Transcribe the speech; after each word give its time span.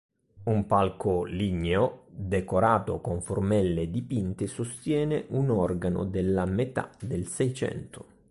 Un 0.45 0.65
palco 0.65 1.25
ligneo, 1.25 2.05
decorato 2.07 2.99
con 3.01 3.21
formelle 3.21 3.91
dipinte, 3.91 4.47
sostiene 4.47 5.25
un 5.29 5.51
organo 5.51 6.05
della 6.05 6.45
metà 6.45 6.89
del 7.01 7.27
Seicento. 7.27 8.05